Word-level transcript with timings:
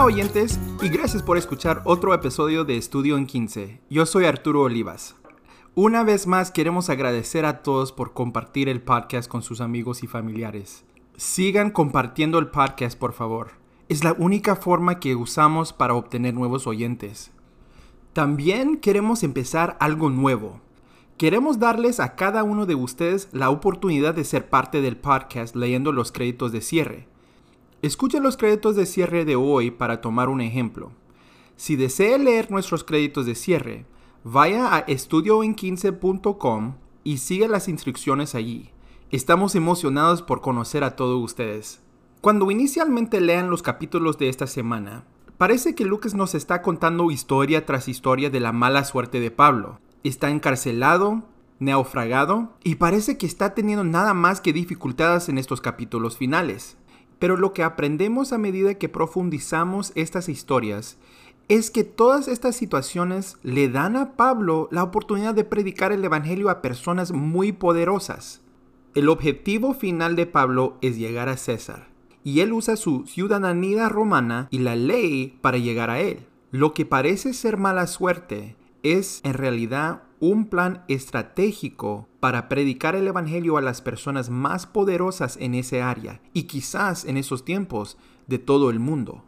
Hola 0.00 0.14
oyentes 0.14 0.58
y 0.80 0.88
gracias 0.88 1.22
por 1.22 1.36
escuchar 1.36 1.82
otro 1.84 2.14
episodio 2.14 2.64
de 2.64 2.78
Estudio 2.78 3.18
en 3.18 3.26
15. 3.26 3.82
Yo 3.90 4.06
soy 4.06 4.24
Arturo 4.24 4.62
Olivas. 4.62 5.14
Una 5.74 6.04
vez 6.04 6.26
más 6.26 6.50
queremos 6.50 6.88
agradecer 6.88 7.44
a 7.44 7.62
todos 7.62 7.92
por 7.92 8.14
compartir 8.14 8.70
el 8.70 8.80
podcast 8.80 9.28
con 9.28 9.42
sus 9.42 9.60
amigos 9.60 10.02
y 10.02 10.06
familiares. 10.06 10.86
Sigan 11.18 11.70
compartiendo 11.70 12.38
el 12.38 12.48
podcast 12.48 12.98
por 12.98 13.12
favor. 13.12 13.50
Es 13.90 14.02
la 14.02 14.14
única 14.14 14.56
forma 14.56 15.00
que 15.00 15.16
usamos 15.16 15.74
para 15.74 15.92
obtener 15.92 16.32
nuevos 16.32 16.66
oyentes. 16.66 17.30
También 18.14 18.78
queremos 18.78 19.22
empezar 19.22 19.76
algo 19.80 20.08
nuevo. 20.08 20.62
Queremos 21.18 21.58
darles 21.58 22.00
a 22.00 22.16
cada 22.16 22.42
uno 22.42 22.64
de 22.64 22.74
ustedes 22.74 23.28
la 23.32 23.50
oportunidad 23.50 24.14
de 24.14 24.24
ser 24.24 24.48
parte 24.48 24.80
del 24.80 24.96
podcast 24.96 25.54
leyendo 25.54 25.92
los 25.92 26.10
créditos 26.10 26.52
de 26.52 26.62
cierre. 26.62 27.09
Escuchen 27.82 28.22
los 28.22 28.36
créditos 28.36 28.76
de 28.76 28.84
cierre 28.84 29.24
de 29.24 29.36
hoy 29.36 29.70
para 29.70 30.02
tomar 30.02 30.28
un 30.28 30.42
ejemplo. 30.42 30.92
Si 31.56 31.76
desea 31.76 32.18
leer 32.18 32.50
nuestros 32.50 32.84
créditos 32.84 33.24
de 33.24 33.34
cierre, 33.34 33.86
vaya 34.22 34.74
a 34.74 34.86
estudioen15.com 34.86 36.74
y 37.04 37.18
siga 37.18 37.48
las 37.48 37.68
instrucciones 37.68 38.34
allí. 38.34 38.70
Estamos 39.10 39.54
emocionados 39.54 40.20
por 40.20 40.42
conocer 40.42 40.84
a 40.84 40.94
todos 40.94 41.24
ustedes. 41.24 41.80
Cuando 42.20 42.50
inicialmente 42.50 43.18
lean 43.18 43.48
los 43.48 43.62
capítulos 43.62 44.18
de 44.18 44.28
esta 44.28 44.46
semana, 44.46 45.04
parece 45.38 45.74
que 45.74 45.86
Lucas 45.86 46.12
nos 46.12 46.34
está 46.34 46.60
contando 46.60 47.10
historia 47.10 47.64
tras 47.64 47.88
historia 47.88 48.28
de 48.28 48.40
la 48.40 48.52
mala 48.52 48.84
suerte 48.84 49.20
de 49.20 49.30
Pablo. 49.30 49.80
Está 50.04 50.28
encarcelado, 50.28 51.22
naufragado 51.60 52.52
y 52.62 52.74
parece 52.74 53.16
que 53.16 53.24
está 53.24 53.54
teniendo 53.54 53.84
nada 53.84 54.12
más 54.12 54.42
que 54.42 54.52
dificultades 54.52 55.30
en 55.30 55.38
estos 55.38 55.62
capítulos 55.62 56.18
finales. 56.18 56.76
Pero 57.20 57.36
lo 57.36 57.52
que 57.52 57.62
aprendemos 57.62 58.32
a 58.32 58.38
medida 58.38 58.74
que 58.74 58.88
profundizamos 58.88 59.92
estas 59.94 60.28
historias 60.28 60.98
es 61.48 61.70
que 61.70 61.84
todas 61.84 62.28
estas 62.28 62.56
situaciones 62.56 63.36
le 63.42 63.68
dan 63.68 63.96
a 63.96 64.12
Pablo 64.16 64.68
la 64.72 64.82
oportunidad 64.82 65.34
de 65.34 65.44
predicar 65.44 65.92
el 65.92 66.04
Evangelio 66.04 66.48
a 66.48 66.62
personas 66.62 67.12
muy 67.12 67.52
poderosas. 67.52 68.40
El 68.94 69.08
objetivo 69.08 69.74
final 69.74 70.16
de 70.16 70.26
Pablo 70.26 70.78
es 70.80 70.96
llegar 70.96 71.28
a 71.28 71.36
César, 71.36 71.88
y 72.24 72.40
él 72.40 72.52
usa 72.52 72.76
su 72.76 73.06
ciudadanía 73.06 73.88
romana 73.88 74.48
y 74.50 74.58
la 74.58 74.74
ley 74.74 75.38
para 75.40 75.58
llegar 75.58 75.90
a 75.90 76.00
él. 76.00 76.26
Lo 76.50 76.72
que 76.72 76.86
parece 76.86 77.34
ser 77.34 77.56
mala 77.56 77.86
suerte 77.86 78.56
es 78.82 79.20
en 79.24 79.34
realidad 79.34 80.02
un 80.20 80.46
plan 80.46 80.84
estratégico 80.88 82.08
para 82.20 82.48
predicar 82.48 82.94
el 82.94 83.08
Evangelio 83.08 83.56
a 83.56 83.62
las 83.62 83.80
personas 83.80 84.30
más 84.30 84.66
poderosas 84.66 85.36
en 85.38 85.54
ese 85.54 85.82
área 85.82 86.20
y 86.32 86.44
quizás 86.44 87.04
en 87.04 87.16
esos 87.16 87.44
tiempos 87.44 87.96
de 88.26 88.38
todo 88.38 88.70
el 88.70 88.78
mundo. 88.78 89.24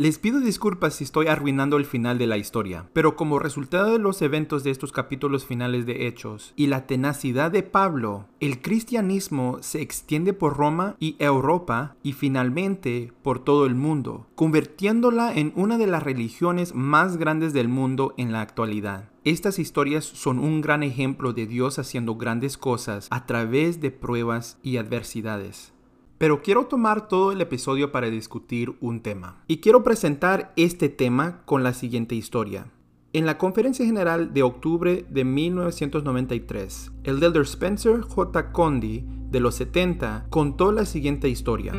Les 0.00 0.16
pido 0.16 0.38
disculpas 0.38 0.94
si 0.94 1.02
estoy 1.02 1.26
arruinando 1.26 1.76
el 1.76 1.84
final 1.84 2.18
de 2.18 2.28
la 2.28 2.36
historia, 2.36 2.88
pero 2.92 3.16
como 3.16 3.40
resultado 3.40 3.94
de 3.94 3.98
los 3.98 4.22
eventos 4.22 4.62
de 4.62 4.70
estos 4.70 4.92
capítulos 4.92 5.44
finales 5.44 5.86
de 5.86 6.06
Hechos 6.06 6.52
y 6.54 6.68
la 6.68 6.86
tenacidad 6.86 7.50
de 7.50 7.64
Pablo, 7.64 8.26
el 8.38 8.62
cristianismo 8.62 9.58
se 9.60 9.82
extiende 9.82 10.34
por 10.34 10.56
Roma 10.56 10.94
y 11.00 11.16
Europa 11.18 11.96
y 12.04 12.12
finalmente 12.12 13.12
por 13.24 13.40
todo 13.40 13.66
el 13.66 13.74
mundo, 13.74 14.28
convirtiéndola 14.36 15.34
en 15.34 15.52
una 15.56 15.78
de 15.78 15.88
las 15.88 16.04
religiones 16.04 16.76
más 16.76 17.16
grandes 17.16 17.52
del 17.52 17.66
mundo 17.66 18.14
en 18.16 18.30
la 18.30 18.40
actualidad. 18.40 19.08
Estas 19.24 19.58
historias 19.58 20.04
son 20.04 20.38
un 20.38 20.60
gran 20.60 20.84
ejemplo 20.84 21.32
de 21.32 21.48
Dios 21.48 21.80
haciendo 21.80 22.14
grandes 22.14 22.56
cosas 22.56 23.08
a 23.10 23.26
través 23.26 23.80
de 23.80 23.90
pruebas 23.90 24.58
y 24.62 24.76
adversidades. 24.76 25.72
Pero 26.18 26.42
quiero 26.42 26.66
tomar 26.66 27.06
todo 27.06 27.30
el 27.30 27.40
episodio 27.40 27.92
para 27.92 28.10
discutir 28.10 28.74
un 28.80 29.00
tema. 29.00 29.42
Y 29.46 29.58
quiero 29.58 29.84
presentar 29.84 30.52
este 30.56 30.88
tema 30.88 31.42
con 31.44 31.62
la 31.62 31.72
siguiente 31.72 32.16
historia. 32.16 32.66
En 33.12 33.24
la 33.24 33.38
conferencia 33.38 33.86
general 33.86 34.34
de 34.34 34.42
octubre 34.42 35.06
de 35.08 35.24
1993, 35.24 36.90
el 37.04 37.22
elder 37.22 37.42
Spencer 37.42 38.00
J. 38.00 38.52
Condi 38.52 39.04
de 39.30 39.40
los 39.40 39.54
70 39.54 40.26
contó 40.28 40.72
la 40.72 40.84
siguiente 40.84 41.28
historia. 41.28 41.72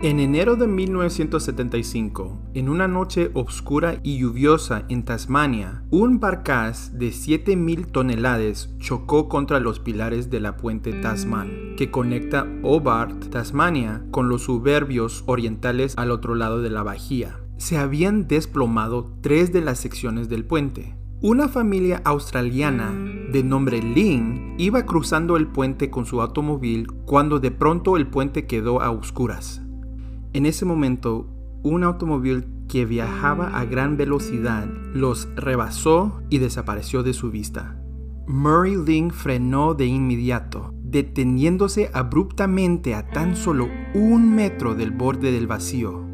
En 0.00 0.20
enero 0.20 0.54
de 0.54 0.68
1975, 0.68 2.38
en 2.54 2.68
una 2.68 2.86
noche 2.86 3.32
oscura 3.34 3.98
y 4.04 4.18
lluviosa 4.18 4.84
en 4.88 5.04
Tasmania, 5.04 5.82
un 5.90 6.20
barcaz 6.20 6.96
de 6.96 7.08
7.000 7.08 7.90
toneladas 7.90 8.70
chocó 8.78 9.28
contra 9.28 9.58
los 9.58 9.80
pilares 9.80 10.30
de 10.30 10.38
la 10.38 10.56
puente 10.56 10.92
Tasman, 10.92 11.74
que 11.76 11.90
conecta 11.90 12.46
Hobart, 12.62 13.28
Tasmania, 13.30 14.04
con 14.12 14.28
los 14.28 14.42
suburbios 14.42 15.24
orientales 15.26 15.94
al 15.98 16.12
otro 16.12 16.36
lado 16.36 16.62
de 16.62 16.70
la 16.70 16.84
bahía. 16.84 17.40
Se 17.56 17.76
habían 17.76 18.28
desplomado 18.28 19.10
tres 19.20 19.52
de 19.52 19.62
las 19.62 19.80
secciones 19.80 20.28
del 20.28 20.44
puente. 20.44 20.94
Una 21.22 21.48
familia 21.48 22.02
australiana 22.04 22.92
de 23.32 23.42
nombre 23.42 23.82
Lynn 23.82 24.54
iba 24.58 24.86
cruzando 24.86 25.36
el 25.36 25.48
puente 25.48 25.90
con 25.90 26.06
su 26.06 26.22
automóvil 26.22 26.86
cuando 27.04 27.40
de 27.40 27.50
pronto 27.50 27.96
el 27.96 28.06
puente 28.06 28.46
quedó 28.46 28.80
a 28.80 28.92
oscuras. 28.92 29.64
En 30.32 30.46
ese 30.46 30.64
momento, 30.64 31.26
un 31.62 31.84
automóvil 31.84 32.46
que 32.68 32.84
viajaba 32.84 33.58
a 33.58 33.64
gran 33.64 33.96
velocidad 33.96 34.68
los 34.92 35.28
rebasó 35.36 36.22
y 36.28 36.38
desapareció 36.38 37.02
de 37.02 37.14
su 37.14 37.30
vista. 37.30 37.80
Murray 38.26 38.76
Link 38.76 39.12
frenó 39.12 39.72
de 39.72 39.86
inmediato, 39.86 40.74
deteniéndose 40.82 41.90
abruptamente 41.94 42.94
a 42.94 43.08
tan 43.08 43.36
solo 43.36 43.68
un 43.94 44.34
metro 44.34 44.74
del 44.74 44.90
borde 44.90 45.32
del 45.32 45.46
vacío. 45.46 46.04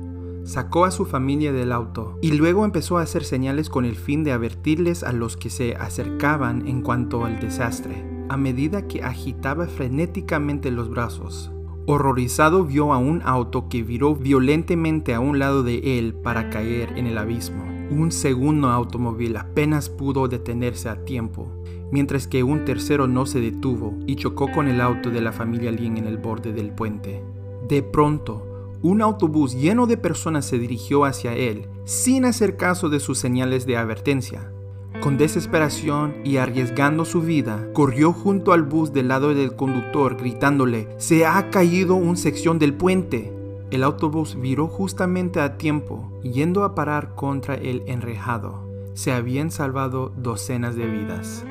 Sacó 0.44 0.84
a 0.84 0.90
su 0.90 1.06
familia 1.06 1.52
del 1.52 1.72
auto 1.72 2.18
y 2.22 2.32
luego 2.32 2.64
empezó 2.64 2.98
a 2.98 3.02
hacer 3.02 3.24
señales 3.24 3.68
con 3.68 3.84
el 3.84 3.96
fin 3.96 4.22
de 4.22 4.32
advertirles 4.32 5.02
a 5.02 5.12
los 5.12 5.36
que 5.36 5.50
se 5.50 5.74
acercaban 5.74 6.68
en 6.68 6.82
cuanto 6.82 7.24
al 7.24 7.40
desastre, 7.40 8.04
a 8.28 8.36
medida 8.36 8.86
que 8.86 9.02
agitaba 9.02 9.66
frenéticamente 9.66 10.70
los 10.70 10.90
brazos. 10.90 11.53
Horrorizado 11.86 12.64
vio 12.64 12.94
a 12.94 12.98
un 12.98 13.20
auto 13.24 13.68
que 13.68 13.82
viró 13.82 14.14
violentamente 14.14 15.12
a 15.12 15.20
un 15.20 15.38
lado 15.38 15.62
de 15.62 15.98
él 15.98 16.14
para 16.14 16.48
caer 16.48 16.96
en 16.96 17.06
el 17.06 17.18
abismo. 17.18 17.62
Un 17.90 18.10
segundo 18.10 18.68
automóvil 18.68 19.36
apenas 19.36 19.90
pudo 19.90 20.26
detenerse 20.26 20.88
a 20.88 21.04
tiempo, 21.04 21.46
mientras 21.92 22.26
que 22.26 22.42
un 22.42 22.64
tercero 22.64 23.06
no 23.06 23.26
se 23.26 23.38
detuvo 23.38 23.98
y 24.06 24.16
chocó 24.16 24.50
con 24.50 24.68
el 24.68 24.80
auto 24.80 25.10
de 25.10 25.20
la 25.20 25.32
familia 25.32 25.70
Lin 25.70 25.98
en 25.98 26.06
el 26.06 26.16
borde 26.16 26.54
del 26.54 26.70
puente. 26.70 27.22
De 27.68 27.82
pronto, 27.82 28.78
un 28.80 29.02
autobús 29.02 29.54
lleno 29.54 29.86
de 29.86 29.98
personas 29.98 30.46
se 30.46 30.58
dirigió 30.58 31.04
hacia 31.04 31.34
él, 31.34 31.68
sin 31.84 32.24
hacer 32.24 32.56
caso 32.56 32.88
de 32.88 32.98
sus 32.98 33.18
señales 33.18 33.66
de 33.66 33.76
advertencia. 33.76 34.53
Con 35.00 35.18
desesperación 35.18 36.16
y 36.24 36.38
arriesgando 36.38 37.04
su 37.04 37.20
vida, 37.20 37.68
corrió 37.74 38.12
junto 38.12 38.52
al 38.52 38.62
bus 38.62 38.92
del 38.92 39.08
lado 39.08 39.34
del 39.34 39.54
conductor 39.54 40.16
gritándole, 40.16 40.88
Se 40.98 41.26
ha 41.26 41.50
caído 41.50 41.94
una 41.94 42.16
sección 42.16 42.58
del 42.58 42.74
puente. 42.74 43.32
El 43.70 43.82
autobús 43.82 44.40
viró 44.40 44.66
justamente 44.66 45.40
a 45.40 45.58
tiempo, 45.58 46.20
yendo 46.22 46.64
a 46.64 46.74
parar 46.74 47.14
contra 47.14 47.54
el 47.54 47.82
enrejado. 47.86 48.66
Se 48.94 49.12
habían 49.12 49.50
salvado 49.50 50.12
docenas 50.16 50.76
de 50.76 50.86
vidas. 50.86 51.44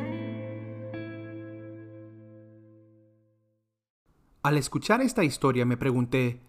Al 4.41 4.57
escuchar 4.57 5.01
esta 5.01 5.23
historia 5.23 5.65
me 5.65 5.77
pregunté, 5.77 6.39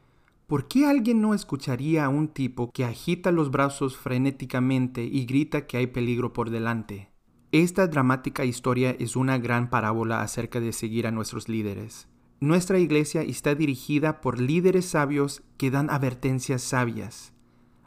¿Por 0.47 0.69
qué 0.69 0.85
alguien 0.85 1.23
no 1.23 1.33
escucharía 1.33 2.05
a 2.05 2.11
un 2.11 2.29
tipo 2.29 2.71
que 2.71 2.85
agita 2.85 3.33
los 3.33 3.51
brazos 3.51 3.97
frenéticamente 3.97 5.03
y 5.03 5.25
grita 5.25 5.67
que 5.67 5.79
hay 5.79 5.87
peligro 5.87 6.35
por 6.35 6.51
delante? 6.51 7.11
Esta 7.51 7.87
dramática 7.87 8.45
historia 8.45 8.95
es 8.99 9.17
una 9.17 9.39
gran 9.39 9.71
parábola 9.71 10.21
acerca 10.21 10.61
de 10.61 10.75
seguir 10.75 11.07
a 11.07 11.11
nuestros 11.11 11.49
líderes. 11.49 12.09
Nuestra 12.41 12.79
iglesia 12.79 13.23
está 13.23 13.55
dirigida 13.55 14.21
por 14.21 14.39
líderes 14.39 14.85
sabios 14.85 15.43
que 15.57 15.71
dan 15.71 15.89
advertencias 15.89 16.61
sabias. 16.61 17.33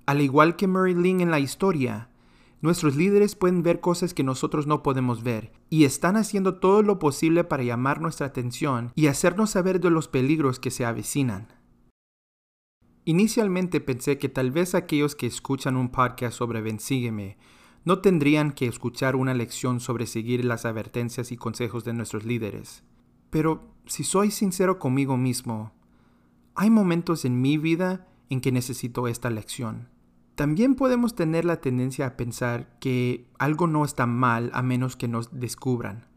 Al 0.08 0.22
igual 0.22 0.56
que 0.56 0.68
Murray 0.68 0.96
Lynn 0.96 1.22
en 1.22 1.30
la 1.30 1.40
historia, 1.40 2.10
nuestros 2.62 2.96
líderes 2.96 3.36
pueden 3.36 3.62
ver 3.62 3.81
cosas 3.81 4.16
que 4.16 4.24
nosotros 4.24 4.66
no 4.66 4.81
podemos 4.81 5.22
ver 5.22 5.52
y 5.70 5.84
están 5.84 6.16
haciendo 6.16 6.56
todo 6.56 6.81
lo 6.81 6.98
posible 6.98 7.44
para 7.44 7.62
llamar 7.62 8.02
nuestra 8.02 8.26
atención 8.26 8.92
y 8.96 9.08
hacernos 9.08 9.52
saber 9.52 9.80
de 9.80 9.92
los 9.92 10.08
peligros 10.08 10.60
que 10.60 10.72
se 10.72 10.86
avecinan. 10.86 11.56
Inicialmente 13.07 13.80
pensé 13.80 14.18
que 14.18 14.27
tal 14.27 14.51
vez 14.51 14.75
aquellos 14.75 15.15
que 15.15 15.27
escuchan 15.27 15.77
un 15.77 15.88
podcast 15.88 16.38
sobre 16.38 16.59
Bensígueme 16.59 17.38
no 17.86 18.00
tendrían 18.00 18.51
que 18.51 18.68
escuchar 18.68 19.15
una 19.15 19.33
lección 19.33 19.80
sobre 19.80 20.06
seguir 20.06 20.44
las 20.44 20.65
advertencias 20.65 21.31
y 21.31 21.38
consejos 21.38 21.86
de 21.86 21.94
nuestros 21.94 22.25
líderes. 22.25 22.83
Pero 23.30 23.71
si 23.86 24.04
soy 24.04 24.30
sincero 24.30 24.77
conmigo 24.77 25.15
mismo, 25.15 25.71
hay 26.54 26.69
momentos 26.69 27.24
en 27.24 27.39
mi 27.39 27.57
vida 27.57 28.09
en 28.30 28.42
que 28.42 28.51
necesito 28.51 29.07
esta 29.07 29.30
lección. 29.30 29.88
También 30.36 30.75
podemos 30.75 31.15
tener 31.15 31.45
la 31.45 31.62
tendencia 31.62 32.07
a 32.07 32.18
pensar 32.18 32.77
que 32.81 33.30
algo 33.39 33.68
no 33.68 33.86
está 33.86 34.06
mal 34.06 34.51
a 34.54 34.62
menos 34.62 34.98
que 34.98 35.07
nos 35.07 35.39
descubran. 35.39 36.07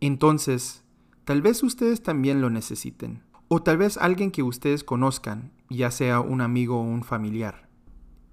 Entonces, 0.00 0.84
tal 1.26 1.42
vez 1.42 1.62
ustedes 1.62 2.02
también 2.02 2.40
lo 2.40 2.48
necesiten. 2.48 3.24
O 3.52 3.64
tal 3.64 3.78
vez 3.78 3.96
alguien 3.96 4.30
que 4.30 4.44
ustedes 4.44 4.84
conozcan, 4.84 5.50
ya 5.68 5.90
sea 5.90 6.20
un 6.20 6.40
amigo 6.40 6.78
o 6.78 6.84
un 6.84 7.02
familiar. 7.02 7.68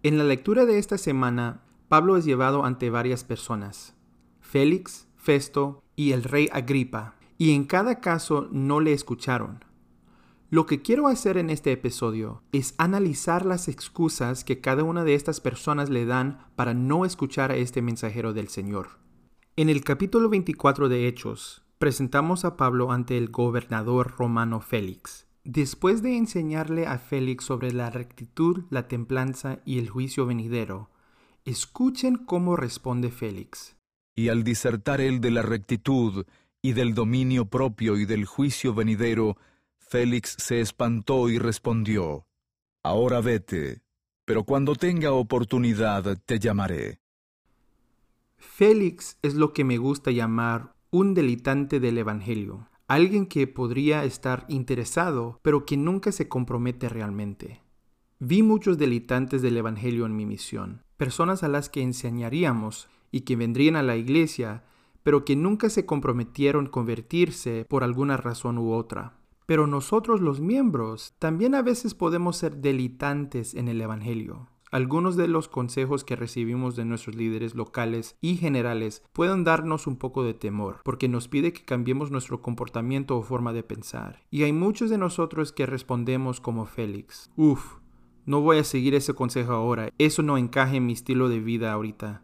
En 0.03 0.19
la 0.19 0.23
lectura 0.23 0.67
de 0.67 0.77
esta 0.77 0.99
semana, 0.99 1.63
Pablo 1.87 2.17
es 2.17 2.25
llevado 2.25 2.63
ante 2.65 2.91
varias 2.91 3.23
personas, 3.23 3.95
Félix, 4.41 5.07
Festo 5.15 5.81
y 5.95 6.11
el 6.11 6.21
rey 6.21 6.49
Agripa, 6.53 7.15
y 7.39 7.55
en 7.55 7.63
cada 7.63 7.99
caso 7.99 8.47
no 8.51 8.79
le 8.79 8.93
escucharon. 8.93 9.65
Lo 10.51 10.67
que 10.67 10.83
quiero 10.83 11.07
hacer 11.07 11.39
en 11.39 11.49
este 11.49 11.71
episodio 11.71 12.43
es 12.51 12.75
analizar 12.77 13.43
las 13.43 13.69
excusas 13.69 14.43
que 14.43 14.61
cada 14.61 14.83
una 14.83 15.03
de 15.03 15.15
estas 15.15 15.41
personas 15.41 15.89
le 15.89 16.05
dan 16.05 16.45
para 16.55 16.75
no 16.75 17.05
escuchar 17.05 17.51
a 17.51 17.55
este 17.55 17.81
mensajero 17.81 18.33
del 18.33 18.49
Señor. 18.49 18.99
En 19.55 19.69
el 19.69 19.83
capítulo 19.83 20.29
24 20.29 20.89
de 20.89 21.07
Hechos, 21.07 21.66
presentamos 21.77 22.45
a 22.45 22.57
Pablo 22.57 22.91
ante 22.91 23.17
el 23.17 23.29
gobernador 23.29 24.15
romano 24.17 24.61
Félix. 24.61 25.27
Después 25.43 26.01
de 26.01 26.17
enseñarle 26.17 26.87
a 26.87 26.97
Félix 26.97 27.45
sobre 27.45 27.71
la 27.71 27.89
rectitud, 27.89 28.65
la 28.69 28.87
templanza 28.87 29.59
y 29.65 29.79
el 29.79 29.89
juicio 29.89 30.25
venidero, 30.25 30.89
escuchen 31.45 32.17
cómo 32.17 32.55
responde 32.55 33.11
Félix. 33.11 33.77
Y 34.15 34.29
al 34.29 34.43
disertar 34.43 34.99
él 34.99 35.21
de 35.21 35.31
la 35.31 35.43
rectitud 35.43 36.25
y 36.61 36.73
del 36.73 36.93
dominio 36.93 37.45
propio 37.45 37.97
y 37.97 38.05
del 38.05 38.25
juicio 38.25 38.73
venidero, 38.73 39.37
Félix 39.77 40.35
se 40.39 40.59
espantó 40.59 41.29
y 41.29 41.37
respondió, 41.37 42.25
Ahora 42.83 43.21
vete, 43.21 43.83
pero 44.25 44.43
cuando 44.43 44.75
tenga 44.75 45.13
oportunidad 45.13 46.17
te 46.25 46.39
llamaré. 46.39 46.99
Félix 48.35 49.17
es 49.21 49.35
lo 49.35 49.53
que 49.53 49.63
me 49.63 49.77
gusta 49.77 50.11
llamar 50.11 50.76
un 50.89 51.13
delitante 51.13 51.81
del 51.81 51.97
Evangelio, 51.97 52.69
alguien 52.87 53.25
que 53.25 53.45
podría 53.45 54.05
estar 54.05 54.45
interesado, 54.47 55.39
pero 55.41 55.65
que 55.65 55.75
nunca 55.75 56.13
se 56.13 56.29
compromete 56.29 56.87
realmente. 56.87 57.61
Vi 58.19 58.41
muchos 58.41 58.77
delitantes 58.77 59.41
del 59.41 59.57
Evangelio 59.57 60.05
en 60.05 60.15
mi 60.15 60.25
misión, 60.25 60.83
personas 60.95 61.43
a 61.43 61.49
las 61.49 61.69
que 61.69 61.81
enseñaríamos 61.81 62.87
y 63.11 63.21
que 63.21 63.35
vendrían 63.35 63.75
a 63.75 63.83
la 63.83 63.97
iglesia, 63.97 64.63
pero 65.03 65.25
que 65.25 65.35
nunca 65.35 65.69
se 65.69 65.85
comprometieron 65.85 66.67
convertirse 66.67 67.65
por 67.69 67.83
alguna 67.83 68.15
razón 68.15 68.57
u 68.57 68.71
otra. 68.71 69.19
Pero 69.45 69.67
nosotros 69.67 70.21
los 70.21 70.39
miembros 70.39 71.15
también 71.19 71.53
a 71.53 71.61
veces 71.61 71.93
podemos 71.93 72.37
ser 72.37 72.57
delitantes 72.57 73.55
en 73.55 73.67
el 73.67 73.81
Evangelio. 73.81 74.49
Algunos 74.77 75.15
de 75.15 75.27
los 75.27 75.47
consejos 75.47 76.03
que 76.03 76.15
recibimos 76.15 76.75
de 76.75 76.85
nuestros 76.85 77.15
líderes 77.15 77.55
locales 77.55 78.15
y 78.21 78.35
generales 78.35 79.03
pueden 79.11 79.43
darnos 79.43 79.87
un 79.87 79.95
poco 79.95 80.23
de 80.23 80.35
temor, 80.35 80.81
porque 80.83 81.07
nos 81.07 81.27
pide 81.27 81.51
que 81.51 81.65
cambiemos 81.65 82.11
nuestro 82.11 82.43
comportamiento 82.43 83.17
o 83.17 83.23
forma 83.23 83.53
de 83.53 83.63
pensar. 83.63 84.21
Y 84.29 84.43
hay 84.43 84.53
muchos 84.53 84.91
de 84.91 84.99
nosotros 84.99 85.51
que 85.51 85.65
respondemos 85.65 86.39
como 86.41 86.67
Félix. 86.67 87.31
Uf, 87.35 87.77
no 88.27 88.41
voy 88.41 88.59
a 88.59 88.63
seguir 88.63 88.93
ese 88.93 89.15
consejo 89.15 89.53
ahora, 89.53 89.89
eso 89.97 90.21
no 90.21 90.37
encaja 90.37 90.75
en 90.75 90.85
mi 90.85 90.93
estilo 90.93 91.27
de 91.27 91.39
vida 91.39 91.73
ahorita. 91.73 92.21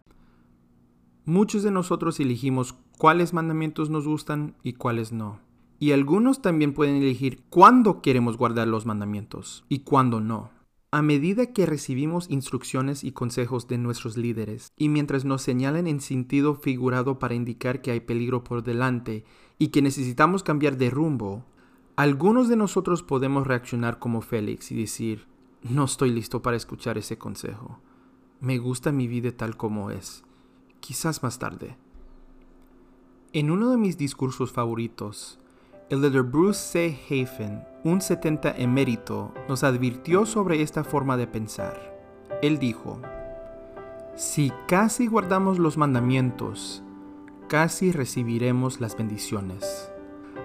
Muchos 1.25 1.63
de 1.63 1.71
nosotros 1.71 2.19
elegimos 2.19 2.75
cuáles 2.99 3.33
mandamientos 3.33 3.89
nos 3.89 4.05
gustan 4.05 4.57
y 4.61 4.73
cuáles 4.73 5.11
no. 5.11 5.39
Y 5.79 5.91
algunos 5.91 6.43
también 6.43 6.75
pueden 6.75 6.97
elegir 6.97 7.41
cuándo 7.49 8.03
queremos 8.03 8.37
guardar 8.37 8.67
los 8.67 8.85
mandamientos 8.85 9.65
y 9.69 9.79
cuándo 9.79 10.19
no. 10.19 10.51
A 10.93 11.01
medida 11.01 11.47
que 11.53 11.65
recibimos 11.65 12.29
instrucciones 12.29 13.03
y 13.03 13.13
consejos 13.13 13.67
de 13.67 13.79
nuestros 13.79 14.15
líderes, 14.15 14.71
y 14.77 14.89
mientras 14.89 15.25
nos 15.25 15.41
señalan 15.41 15.87
en 15.87 15.99
sentido 15.99 16.53
figurado 16.53 17.17
para 17.17 17.33
indicar 17.33 17.81
que 17.81 17.89
hay 17.89 17.99
peligro 17.99 18.43
por 18.43 18.61
delante 18.61 19.25
y 19.57 19.69
que 19.69 19.81
necesitamos 19.81 20.43
cambiar 20.43 20.77
de 20.77 20.91
rumbo, 20.91 21.45
algunos 21.95 22.47
de 22.47 22.57
nosotros 22.57 23.01
podemos 23.01 23.47
reaccionar 23.47 23.97
como 23.97 24.21
Félix 24.21 24.71
y 24.71 24.75
decir, 24.75 25.25
no 25.63 25.85
estoy 25.85 26.11
listo 26.11 26.43
para 26.43 26.57
escuchar 26.57 26.99
ese 26.99 27.17
consejo. 27.17 27.79
Me 28.39 28.59
gusta 28.59 28.91
mi 28.91 29.07
vida 29.07 29.31
tal 29.31 29.57
como 29.57 29.89
es. 29.89 30.23
Quizás 30.79 31.23
más 31.23 31.39
tarde. 31.39 31.75
En 33.31 33.49
uno 33.49 33.71
de 33.71 33.77
mis 33.77 33.97
discursos 33.97 34.51
favoritos, 34.51 35.39
el 35.93 36.01
líder 36.01 36.23
Bruce 36.23 36.59
C. 36.59 36.99
Hafen, 37.05 37.63
un 37.83 38.01
70 38.01 38.55
emérito, 38.57 39.31
nos 39.47 39.63
advirtió 39.63 40.25
sobre 40.25 40.63
esta 40.63 40.83
forma 40.83 41.17
de 41.17 41.27
pensar. 41.27 41.95
Él 42.41 42.57
dijo, 42.57 42.99
Si 44.15 44.51
casi 44.67 45.05
guardamos 45.05 45.59
los 45.59 45.77
mandamientos, 45.77 46.81
casi 47.47 47.91
recibiremos 47.91 48.81
las 48.81 48.97
bendiciones. 48.97 49.91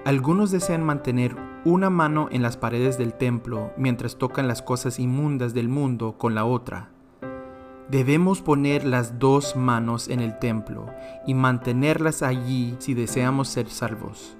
Algunos 0.04 0.50
desean 0.50 0.84
mantener 0.84 1.34
una 1.64 1.88
mano 1.88 2.28
en 2.30 2.42
las 2.42 2.58
paredes 2.58 2.98
del 2.98 3.14
templo 3.14 3.72
mientras 3.78 4.18
tocan 4.18 4.48
las 4.48 4.60
cosas 4.60 4.98
inmundas 4.98 5.54
del 5.54 5.70
mundo 5.70 6.18
con 6.18 6.34
la 6.34 6.44
otra. 6.44 6.90
Debemos 7.90 8.42
poner 8.42 8.84
las 8.84 9.18
dos 9.18 9.56
manos 9.56 10.08
en 10.08 10.20
el 10.20 10.38
templo 10.38 10.90
y 11.26 11.32
mantenerlas 11.32 12.22
allí 12.22 12.76
si 12.80 12.92
deseamos 12.92 13.48
ser 13.48 13.70
salvos 13.70 14.37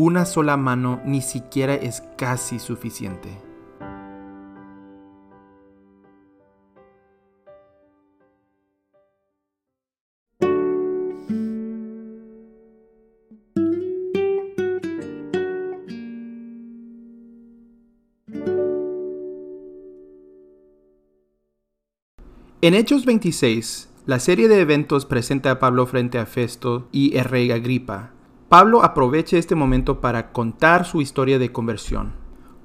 una 0.00 0.24
sola 0.24 0.56
mano 0.56 1.02
ni 1.04 1.20
siquiera 1.20 1.74
es 1.74 2.04
casi 2.16 2.60
suficiente. 2.60 3.28
En 22.60 22.74
Hechos 22.74 23.04
26, 23.04 23.88
la 24.06 24.20
serie 24.20 24.46
de 24.46 24.60
eventos 24.60 25.06
presenta 25.06 25.50
a 25.50 25.58
Pablo 25.58 25.86
frente 25.86 26.18
a 26.18 26.26
Festo 26.26 26.88
y 26.92 27.16
el 27.16 27.50
Agripa, 27.50 28.12
Pablo 28.48 28.82
aprovecha 28.82 29.36
este 29.36 29.54
momento 29.54 30.00
para 30.00 30.32
contar 30.32 30.86
su 30.86 31.02
historia 31.02 31.38
de 31.38 31.52
conversión. 31.52 32.14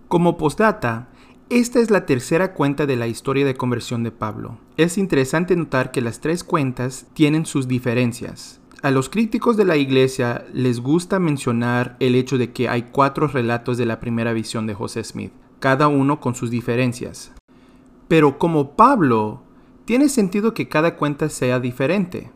Como 0.07 0.37
postdata, 0.37 1.09
esta 1.49 1.81
es 1.81 1.91
la 1.91 2.05
tercera 2.05 2.53
cuenta 2.53 2.85
de 2.85 2.95
la 2.95 3.07
historia 3.07 3.45
de 3.45 3.55
conversión 3.55 4.01
de 4.01 4.11
Pablo. 4.11 4.59
Es 4.77 4.97
interesante 4.97 5.57
notar 5.57 5.91
que 5.91 5.99
las 5.99 6.21
tres 6.21 6.45
cuentas 6.45 7.07
tienen 7.13 7.45
sus 7.45 7.67
diferencias. 7.67 8.61
A 8.81 8.91
los 8.91 9.09
críticos 9.09 9.57
de 9.57 9.65
la 9.65 9.75
iglesia 9.75 10.45
les 10.53 10.79
gusta 10.79 11.19
mencionar 11.19 11.97
el 11.99 12.15
hecho 12.15 12.37
de 12.37 12.53
que 12.53 12.69
hay 12.69 12.83
cuatro 12.83 13.27
relatos 13.27 13.77
de 13.77 13.85
la 13.85 13.99
primera 13.99 14.31
visión 14.31 14.65
de 14.65 14.75
José 14.75 15.03
Smith, 15.03 15.33
cada 15.59 15.89
uno 15.89 16.21
con 16.21 16.33
sus 16.33 16.49
diferencias. 16.49 17.33
Pero 18.07 18.37
como 18.37 18.77
Pablo, 18.77 19.43
tiene 19.83 20.07
sentido 20.07 20.53
que 20.53 20.69
cada 20.69 20.95
cuenta 20.95 21.27
sea 21.27 21.59
diferente. 21.59 22.31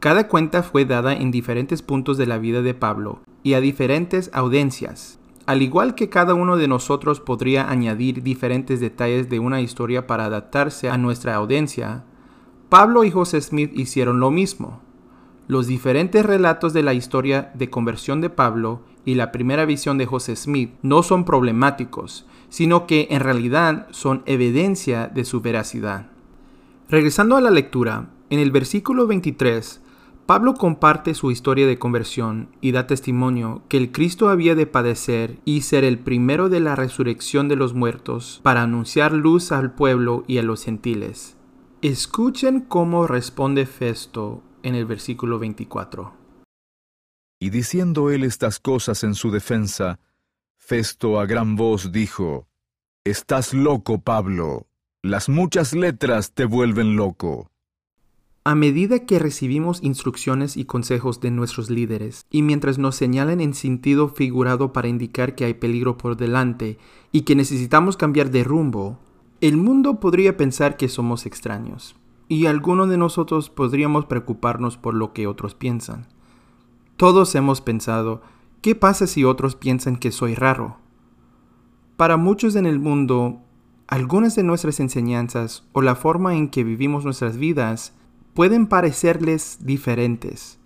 Cada 0.00 0.28
cuenta 0.28 0.62
fue 0.62 0.84
dada 0.84 1.12
en 1.12 1.32
diferentes 1.32 1.82
puntos 1.82 2.18
de 2.18 2.26
la 2.26 2.38
vida 2.38 2.62
de 2.62 2.72
Pablo 2.72 3.18
y 3.42 3.54
a 3.54 3.60
diferentes 3.60 4.30
audiencias. 4.32 5.18
Al 5.44 5.60
igual 5.60 5.96
que 5.96 6.08
cada 6.08 6.34
uno 6.34 6.56
de 6.56 6.68
nosotros 6.68 7.18
podría 7.18 7.68
añadir 7.68 8.22
diferentes 8.22 8.78
detalles 8.78 9.28
de 9.28 9.40
una 9.40 9.60
historia 9.60 10.06
para 10.06 10.26
adaptarse 10.26 10.88
a 10.88 10.98
nuestra 10.98 11.34
audiencia, 11.34 12.04
Pablo 12.68 13.02
y 13.02 13.10
José 13.10 13.40
Smith 13.40 13.72
hicieron 13.74 14.20
lo 14.20 14.30
mismo. 14.30 14.82
Los 15.48 15.66
diferentes 15.66 16.24
relatos 16.24 16.72
de 16.74 16.84
la 16.84 16.94
historia 16.94 17.50
de 17.54 17.68
conversión 17.68 18.20
de 18.20 18.30
Pablo 18.30 18.82
y 19.04 19.16
la 19.16 19.32
primera 19.32 19.64
visión 19.64 19.98
de 19.98 20.06
José 20.06 20.36
Smith 20.36 20.74
no 20.82 21.02
son 21.02 21.24
problemáticos, 21.24 22.24
sino 22.50 22.86
que 22.86 23.08
en 23.10 23.18
realidad 23.18 23.88
son 23.90 24.22
evidencia 24.26 25.08
de 25.08 25.24
su 25.24 25.40
veracidad. 25.40 26.06
Regresando 26.88 27.36
a 27.36 27.40
la 27.40 27.50
lectura, 27.50 28.10
en 28.30 28.38
el 28.38 28.50
versículo 28.50 29.06
23, 29.06 29.80
Pablo 30.28 30.52
comparte 30.52 31.14
su 31.14 31.30
historia 31.30 31.66
de 31.66 31.78
conversión 31.78 32.50
y 32.60 32.72
da 32.72 32.86
testimonio 32.86 33.62
que 33.70 33.78
el 33.78 33.92
Cristo 33.92 34.28
había 34.28 34.54
de 34.54 34.66
padecer 34.66 35.38
y 35.46 35.62
ser 35.62 35.84
el 35.84 35.98
primero 35.98 36.50
de 36.50 36.60
la 36.60 36.76
resurrección 36.76 37.48
de 37.48 37.56
los 37.56 37.72
muertos 37.72 38.40
para 38.42 38.60
anunciar 38.60 39.12
luz 39.12 39.52
al 39.52 39.72
pueblo 39.72 40.24
y 40.26 40.36
a 40.36 40.42
los 40.42 40.66
gentiles. 40.66 41.38
Escuchen 41.80 42.60
cómo 42.60 43.06
responde 43.06 43.64
Festo 43.64 44.42
en 44.62 44.74
el 44.74 44.84
versículo 44.84 45.38
24. 45.38 46.12
Y 47.40 47.48
diciendo 47.48 48.10
él 48.10 48.22
estas 48.22 48.58
cosas 48.58 49.04
en 49.04 49.14
su 49.14 49.30
defensa, 49.30 49.98
Festo 50.58 51.20
a 51.20 51.24
gran 51.24 51.56
voz 51.56 51.90
dijo, 51.90 52.46
Estás 53.02 53.54
loco, 53.54 54.02
Pablo, 54.02 54.66
las 55.02 55.30
muchas 55.30 55.72
letras 55.72 56.34
te 56.34 56.44
vuelven 56.44 56.96
loco. 56.96 57.50
A 58.48 58.54
medida 58.54 59.00
que 59.00 59.18
recibimos 59.18 59.82
instrucciones 59.82 60.56
y 60.56 60.64
consejos 60.64 61.20
de 61.20 61.30
nuestros 61.30 61.68
líderes, 61.68 62.24
y 62.30 62.40
mientras 62.40 62.78
nos 62.78 62.96
señalan 62.96 63.42
en 63.42 63.52
sentido 63.52 64.08
figurado 64.08 64.72
para 64.72 64.88
indicar 64.88 65.34
que 65.34 65.44
hay 65.44 65.52
peligro 65.52 65.98
por 65.98 66.16
delante 66.16 66.78
y 67.12 67.24
que 67.26 67.36
necesitamos 67.36 67.98
cambiar 67.98 68.30
de 68.30 68.44
rumbo, 68.44 69.00
el 69.42 69.58
mundo 69.58 70.00
podría 70.00 70.38
pensar 70.38 70.78
que 70.78 70.88
somos 70.88 71.26
extraños, 71.26 71.94
y 72.26 72.46
alguno 72.46 72.86
de 72.86 72.96
nosotros 72.96 73.50
podríamos 73.50 74.06
preocuparnos 74.06 74.78
por 74.78 74.94
lo 74.94 75.12
que 75.12 75.26
otros 75.26 75.54
piensan. 75.54 76.06
Todos 76.96 77.34
hemos 77.34 77.60
pensado, 77.60 78.22
¿qué 78.62 78.74
pasa 78.74 79.06
si 79.06 79.24
otros 79.24 79.56
piensan 79.56 79.96
que 79.96 80.10
soy 80.10 80.34
raro? 80.34 80.78
Para 81.98 82.16
muchos 82.16 82.56
en 82.56 82.64
el 82.64 82.78
mundo, 82.78 83.42
algunas 83.88 84.34
de 84.36 84.42
nuestras 84.42 84.80
enseñanzas 84.80 85.64
o 85.72 85.82
la 85.82 85.94
forma 85.94 86.34
en 86.34 86.48
que 86.48 86.64
vivimos 86.64 87.04
nuestras 87.04 87.36
vidas 87.36 87.92
pueden 88.38 88.68
parecerles 88.68 89.58
diferentes, 89.62 90.60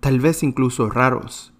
tal 0.00 0.18
vez 0.18 0.42
incluso 0.42 0.90
raros. 0.90 1.52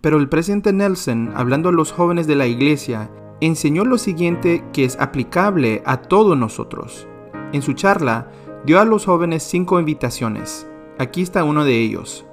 Pero 0.00 0.18
el 0.18 0.28
presidente 0.28 0.72
Nelson, 0.72 1.32
hablando 1.34 1.70
a 1.70 1.72
los 1.72 1.90
jóvenes 1.90 2.28
de 2.28 2.36
la 2.36 2.46
iglesia, 2.46 3.10
enseñó 3.40 3.84
lo 3.84 3.98
siguiente 3.98 4.62
que 4.72 4.84
es 4.84 4.96
aplicable 5.00 5.82
a 5.84 5.96
todos 5.96 6.38
nosotros. 6.38 7.08
En 7.52 7.60
su 7.60 7.72
charla, 7.72 8.30
dio 8.64 8.78
a 8.78 8.84
los 8.84 9.06
jóvenes 9.06 9.42
cinco 9.42 9.80
invitaciones. 9.80 10.64
Aquí 11.00 11.22
está 11.22 11.42
uno 11.42 11.64
de 11.64 11.76
ellos. 11.76 12.24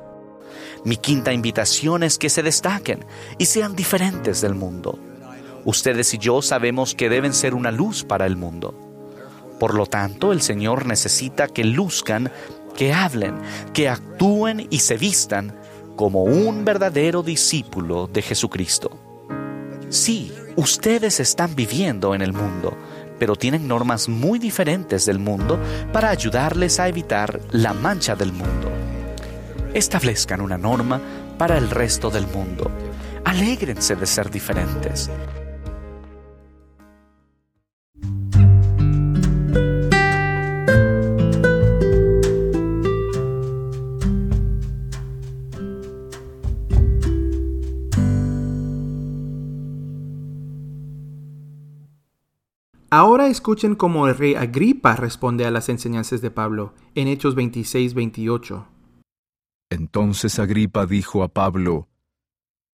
Mi 0.85 0.97
quinta 0.97 1.33
invitación 1.33 2.03
es 2.03 2.19
que 2.19 2.29
se 2.29 2.43
destaquen 2.43 3.05
y 3.39 3.45
sean 3.45 3.75
diferentes 3.75 4.39
del 4.39 4.53
mundo. 4.53 4.99
Ustedes 5.65 6.13
y 6.13 6.19
yo 6.19 6.43
sabemos 6.43 6.93
que 6.93 7.09
deben 7.09 7.33
ser 7.33 7.55
una 7.55 7.71
luz 7.71 8.03
para 8.03 8.27
el 8.27 8.37
mundo. 8.37 8.90
Por 9.61 9.75
lo 9.75 9.85
tanto, 9.85 10.31
el 10.31 10.41
Señor 10.41 10.87
necesita 10.87 11.47
que 11.47 11.63
luzcan, 11.63 12.31
que 12.75 12.93
hablen, 12.93 13.37
que 13.75 13.89
actúen 13.89 14.65
y 14.71 14.79
se 14.79 14.97
vistan 14.97 15.55
como 15.95 16.23
un 16.23 16.65
verdadero 16.65 17.21
discípulo 17.21 18.09
de 18.11 18.23
Jesucristo. 18.23 18.89
Sí, 19.89 20.33
ustedes 20.55 21.19
están 21.19 21.53
viviendo 21.53 22.15
en 22.15 22.23
el 22.23 22.33
mundo, 22.33 22.75
pero 23.19 23.35
tienen 23.35 23.67
normas 23.67 24.09
muy 24.09 24.39
diferentes 24.39 25.05
del 25.05 25.19
mundo 25.19 25.59
para 25.93 26.09
ayudarles 26.09 26.79
a 26.79 26.87
evitar 26.87 27.39
la 27.51 27.71
mancha 27.73 28.15
del 28.15 28.33
mundo. 28.33 28.71
Establezcan 29.75 30.41
una 30.41 30.57
norma 30.57 30.99
para 31.37 31.59
el 31.59 31.69
resto 31.69 32.09
del 32.09 32.25
mundo. 32.25 32.71
Alégrense 33.25 33.95
de 33.95 34.07
ser 34.07 34.31
diferentes. 34.31 35.11
Ahora 53.01 53.25
escuchen 53.25 53.73
cómo 53.73 54.07
el 54.07 54.15
rey 54.15 54.35
Agripa 54.35 54.95
responde 54.95 55.47
a 55.47 55.49
las 55.49 55.69
enseñanzas 55.69 56.21
de 56.21 56.29
Pablo 56.29 56.75
en 56.93 57.07
Hechos 57.07 57.35
26-28. 57.35 58.67
Entonces 59.71 60.37
Agripa 60.37 60.85
dijo 60.85 61.23
a 61.23 61.29
Pablo, 61.29 61.87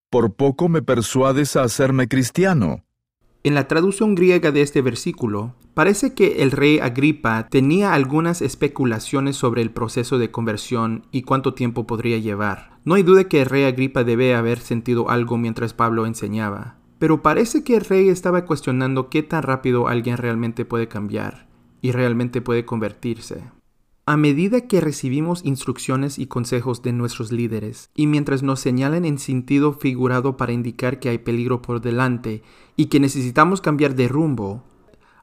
Por 0.09 0.33
poco 0.33 0.67
me 0.67 0.81
persuades 0.81 1.55
a 1.55 1.63
hacerme 1.63 2.09
cristiano. 2.09 2.83
En 3.43 3.55
la 3.55 3.69
traducción 3.69 4.15
griega 4.15 4.51
de 4.51 4.63
este 4.63 4.81
versículo, 4.81 5.55
parece 5.73 6.13
que 6.13 6.43
el 6.43 6.51
rey 6.51 6.79
Agripa 6.79 7.47
tenía 7.47 7.93
algunas 7.93 8.41
especulaciones 8.41 9.37
sobre 9.37 9.61
el 9.61 9.71
proceso 9.71 10.17
de 10.17 10.29
conversión 10.29 11.05
y 11.09 11.21
cuánto 11.21 11.53
tiempo 11.53 11.87
podría 11.87 12.17
llevar. 12.17 12.81
No 12.83 12.95
hay 12.95 13.03
duda 13.03 13.29
que 13.29 13.43
el 13.43 13.45
rey 13.45 13.63
Agripa 13.63 14.03
debe 14.03 14.35
haber 14.35 14.59
sentido 14.59 15.09
algo 15.09 15.37
mientras 15.37 15.73
Pablo 15.73 16.05
enseñaba. 16.05 16.76
Pero 16.99 17.21
parece 17.21 17.63
que 17.63 17.75
el 17.75 17.85
rey 17.85 18.09
estaba 18.09 18.45
cuestionando 18.45 19.09
qué 19.09 19.23
tan 19.23 19.43
rápido 19.43 19.87
alguien 19.87 20.17
realmente 20.17 20.65
puede 20.65 20.87
cambiar 20.87 21.47
y 21.81 21.91
realmente 21.91 22.41
puede 22.41 22.65
convertirse. 22.65 23.43
A 24.09 24.15
medida 24.15 24.67
que 24.67 24.79
recibimos 24.79 25.43
instrucciones 25.43 26.17
y 26.17 26.27
consejos 26.27 26.81
de 26.81 26.93
nuestros 26.93 27.33
líderes, 27.33 27.91
y 27.93 28.07
mientras 28.07 28.41
nos 28.41 28.61
señalan 28.61 29.03
en 29.03 29.19
sentido 29.19 29.73
figurado 29.73 30.37
para 30.37 30.53
indicar 30.53 30.99
que 30.99 31.09
hay 31.09 31.17
peligro 31.17 31.61
por 31.61 31.81
delante 31.81 32.41
y 32.77 32.85
que 32.85 33.01
necesitamos 33.01 33.59
cambiar 33.59 33.95
de 33.95 34.07
rumbo, 34.07 34.63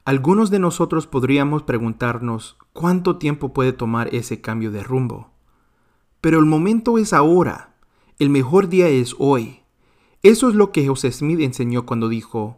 algunos 0.05 0.51
de 0.51 0.59
nosotros 0.59 1.07
podríamos 1.07 1.63
preguntarnos 1.63 2.57
cuánto 2.73 3.17
tiempo 3.17 3.53
puede 3.53 3.73
tomar 3.73 4.13
ese 4.13 4.39
cambio 4.39 4.69
de 4.69 4.83
rumbo. 4.83 5.31
Pero 6.21 6.37
el 6.37 6.45
momento 6.45 6.99
es 6.99 7.11
ahora, 7.11 7.75
el 8.19 8.29
mejor 8.29 8.69
día 8.69 8.87
es 8.87 9.15
hoy. 9.17 9.64
Eso 10.25 10.49
es 10.49 10.55
lo 10.55 10.71
que 10.71 10.87
José 10.87 11.11
Smith 11.11 11.39
enseñó 11.41 11.85
cuando 11.85 12.09
dijo, 12.09 12.57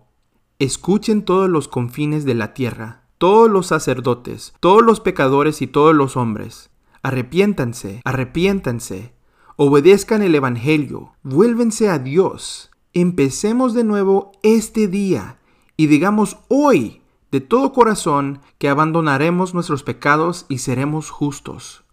escuchen 0.58 1.26
todos 1.26 1.50
los 1.50 1.68
confines 1.68 2.24
de 2.24 2.34
la 2.34 2.54
tierra, 2.54 3.04
todos 3.18 3.52
los 3.52 3.68
sacerdotes, 3.68 4.54
todos 4.62 4.82
los 4.82 5.02
pecadores 5.02 5.62
y 5.62 5.68
todos 5.68 5.94
los 5.94 6.16
hombres. 6.16 6.70
Arrepiéntanse, 7.04 8.00
arrepiéntanse, 8.06 9.12
obedezcan 9.58 10.22
el 10.22 10.34
Evangelio, 10.36 11.12
vuélvense 11.24 11.90
a 11.90 12.00
Dios. 12.00 12.72
Empecemos 12.94 13.74
de 13.74 13.84
nuevo 13.84 14.32
este 14.44 14.88
día 14.88 15.38
y 15.76 15.88
digamos 15.88 16.38
hoy 16.48 17.02
de 17.32 17.42
todo 17.42 17.74
corazón 17.74 18.40
que 18.60 18.70
abandonaremos 18.70 19.54
nuestros 19.54 19.84
pecados 19.84 20.46
y 20.48 20.60
seremos 20.60 21.10
justos. 21.10 21.84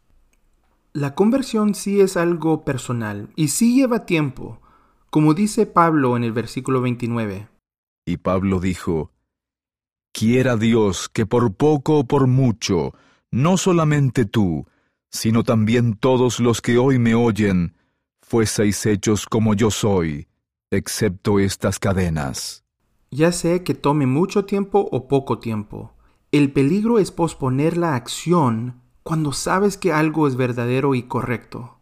La 0.92 1.16
conversión 1.16 1.74
sí 1.74 2.00
es 2.00 2.16
algo 2.16 2.64
personal 2.64 3.30
y 3.34 3.48
sí 3.48 3.74
lleva 3.74 4.06
tiempo, 4.06 4.60
como 5.14 5.32
dice 5.32 5.64
Pablo 5.64 6.16
en 6.16 6.24
el 6.24 6.32
versículo 6.32 6.80
29. 6.80 7.46
Y 8.04 8.16
Pablo 8.16 8.58
dijo, 8.58 9.12
Quiera 10.12 10.56
Dios 10.56 11.08
que 11.08 11.24
por 11.24 11.54
poco 11.54 12.00
o 12.00 12.04
por 12.04 12.26
mucho, 12.26 12.94
no 13.30 13.56
solamente 13.56 14.24
tú, 14.24 14.66
sino 15.12 15.44
también 15.44 15.94
todos 15.94 16.40
los 16.40 16.60
que 16.60 16.78
hoy 16.78 16.98
me 16.98 17.14
oyen, 17.14 17.76
fueseis 18.22 18.86
hechos 18.86 19.26
como 19.26 19.54
yo 19.54 19.70
soy, 19.70 20.26
excepto 20.72 21.38
estas 21.38 21.78
cadenas. 21.78 22.64
Ya 23.12 23.30
sé 23.30 23.62
que 23.62 23.74
tome 23.74 24.06
mucho 24.06 24.46
tiempo 24.46 24.88
o 24.90 25.06
poco 25.06 25.38
tiempo. 25.38 25.94
El 26.32 26.50
peligro 26.50 26.98
es 26.98 27.12
posponer 27.12 27.76
la 27.76 27.94
acción 27.94 28.82
cuando 29.04 29.32
sabes 29.32 29.76
que 29.76 29.92
algo 29.92 30.26
es 30.26 30.34
verdadero 30.34 30.96
y 30.96 31.04
correcto. 31.04 31.73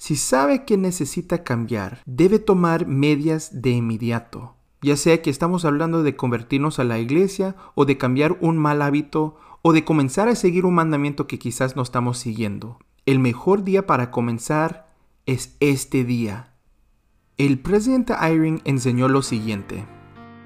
Si 0.00 0.16
sabe 0.16 0.64
que 0.64 0.78
necesita 0.78 1.44
cambiar, 1.44 2.00
debe 2.06 2.38
tomar 2.38 2.86
medias 2.86 3.60
de 3.60 3.72
inmediato. 3.72 4.54
Ya 4.80 4.96
sea 4.96 5.20
que 5.20 5.28
estamos 5.28 5.66
hablando 5.66 6.02
de 6.02 6.16
convertirnos 6.16 6.78
a 6.78 6.84
la 6.84 6.98
iglesia 6.98 7.54
o 7.74 7.84
de 7.84 7.98
cambiar 7.98 8.38
un 8.40 8.56
mal 8.56 8.80
hábito 8.80 9.36
o 9.60 9.74
de 9.74 9.84
comenzar 9.84 10.28
a 10.28 10.36
seguir 10.36 10.64
un 10.64 10.72
mandamiento 10.72 11.26
que 11.26 11.38
quizás 11.38 11.76
no 11.76 11.82
estamos 11.82 12.16
siguiendo. 12.16 12.78
El 13.04 13.18
mejor 13.18 13.62
día 13.62 13.86
para 13.86 14.10
comenzar 14.10 14.88
es 15.26 15.54
este 15.60 16.02
día. 16.02 16.54
El 17.36 17.58
presidente 17.58 18.14
Eyring 18.18 18.62
enseñó 18.64 19.06
lo 19.06 19.20
siguiente. 19.20 19.84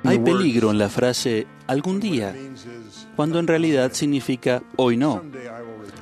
Hay 0.02 0.18
peligro 0.18 0.72
en 0.72 0.78
la 0.78 0.88
frase 0.88 1.46
algún 1.68 2.00
día, 2.00 2.34
cuando 3.14 3.38
en 3.38 3.46
realidad 3.46 3.92
significa 3.92 4.64
hoy 4.76 4.96
no. 4.96 5.22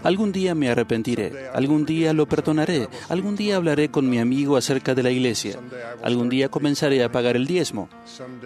Algún 0.03 0.33
día 0.33 0.55
me 0.55 0.69
arrepentiré, 0.69 1.51
algún 1.55 1.87
día 1.87 2.13
lo 2.13 2.27
perdonaré, 2.27 2.89
algún 3.09 3.37
día 3.37 3.57
hablaré 3.57 3.91
con 3.91 4.09
mi 4.09 4.19
amigo 4.19 4.57
acerca 4.57 4.95
de 4.95 5.03
la 5.03 5.11
iglesia, 5.11 5.59
algún 6.03 6.29
día 6.29 6.49
comenzaré 6.49 7.05
a 7.05 7.13
pagar 7.13 7.37
el 7.37 7.47
diezmo, 7.47 7.89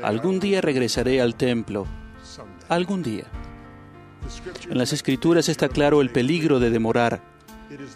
algún 0.02 0.38
día 0.38 0.60
regresaré 0.60 1.20
al 1.20 1.34
templo, 1.34 1.86
algún 2.68 3.02
día. 3.02 3.24
En 4.68 4.78
las 4.78 4.92
escrituras 4.92 5.48
está 5.48 5.68
claro 5.68 6.00
el 6.00 6.10
peligro 6.10 6.58
de 6.60 6.70
demorar, 6.70 7.22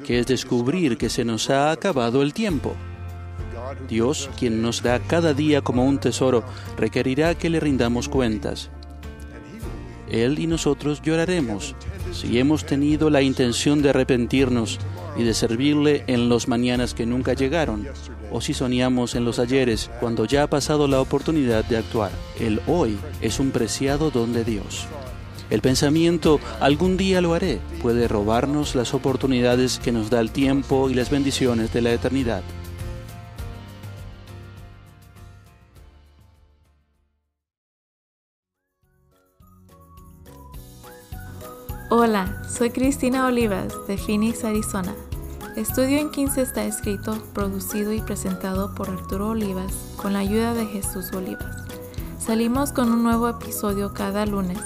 que 0.04 0.18
es 0.18 0.26
descubrir 0.26 0.96
que 0.96 1.10
se 1.10 1.24
nos 1.24 1.50
ha 1.50 1.70
acabado 1.70 2.22
el 2.22 2.32
tiempo. 2.32 2.74
Dios, 3.88 4.30
quien 4.38 4.62
nos 4.62 4.82
da 4.82 4.98
cada 5.00 5.34
día 5.34 5.60
como 5.60 5.84
un 5.84 5.98
tesoro, 5.98 6.44
requerirá 6.76 7.34
que 7.34 7.50
le 7.50 7.60
rindamos 7.60 8.08
cuentas. 8.08 8.70
Él 10.10 10.38
y 10.38 10.46
nosotros 10.46 11.00
lloraremos 11.02 11.74
si 12.12 12.38
hemos 12.38 12.66
tenido 12.66 13.10
la 13.10 13.22
intención 13.22 13.82
de 13.82 13.90
arrepentirnos 13.90 14.78
y 15.16 15.22
de 15.22 15.34
servirle 15.34 16.04
en 16.06 16.28
los 16.28 16.48
mañanas 16.48 16.94
que 16.94 17.06
nunca 17.06 17.34
llegaron, 17.34 17.86
o 18.30 18.40
si 18.40 18.54
soñamos 18.54 19.14
en 19.14 19.24
los 19.24 19.38
ayeres 19.38 19.90
cuando 20.00 20.24
ya 20.24 20.44
ha 20.44 20.46
pasado 20.46 20.88
la 20.88 21.00
oportunidad 21.00 21.64
de 21.64 21.76
actuar. 21.76 22.10
El 22.38 22.60
hoy 22.66 22.98
es 23.20 23.40
un 23.40 23.50
preciado 23.50 24.10
don 24.10 24.32
de 24.32 24.44
Dios. 24.44 24.86
El 25.50 25.62
pensamiento, 25.62 26.38
algún 26.60 26.96
día 26.96 27.20
lo 27.20 27.34
haré, 27.34 27.60
puede 27.82 28.06
robarnos 28.06 28.76
las 28.76 28.94
oportunidades 28.94 29.80
que 29.80 29.90
nos 29.90 30.08
da 30.08 30.20
el 30.20 30.30
tiempo 30.30 30.88
y 30.88 30.94
las 30.94 31.10
bendiciones 31.10 31.72
de 31.72 31.82
la 31.82 31.92
eternidad. 31.92 32.42
Soy 42.50 42.70
Cristina 42.70 43.26
Olivas 43.26 43.74
de 43.86 43.96
Phoenix, 43.96 44.44
Arizona. 44.44 44.94
Estudio 45.56 45.98
en 45.98 46.10
15 46.10 46.42
está 46.42 46.64
escrito, 46.64 47.16
producido 47.32 47.92
y 47.92 48.00
presentado 48.00 48.74
por 48.74 48.90
Arturo 48.90 49.28
Olivas 49.28 49.72
con 49.96 50.12
la 50.12 50.18
ayuda 50.20 50.54
de 50.54 50.66
Jesús 50.66 51.12
Olivas. 51.12 51.56
Salimos 52.18 52.72
con 52.72 52.92
un 52.92 53.02
nuevo 53.02 53.28
episodio 53.28 53.94
cada 53.94 54.26
lunes. 54.26 54.58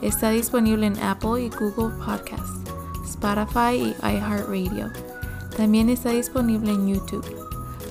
Está 0.00 0.30
disponible 0.30 0.86
en 0.86 0.98
Apple 1.02 1.42
y 1.42 1.50
Google 1.50 1.94
Podcasts, 2.04 2.60
Spotify 3.04 3.74
y 3.74 3.96
iHeartRadio. 4.02 4.90
También 5.56 5.88
está 5.88 6.10
disponible 6.10 6.70
en 6.70 6.94
YouTube. 6.94 7.26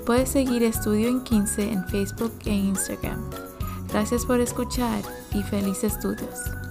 Puedes 0.05 0.29
seguir 0.29 0.63
Estudio 0.63 1.09
en 1.09 1.21
15 1.21 1.73
en 1.73 1.85
Facebook 1.89 2.33
e 2.45 2.53
Instagram. 2.53 3.21
Gracias 3.89 4.25
por 4.25 4.39
escuchar 4.39 5.01
y 5.33 5.43
felices 5.43 5.95
estudios. 5.95 6.66